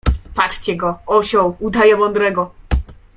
[0.35, 2.51] Patrzcie go: osioł, udaje mądrego.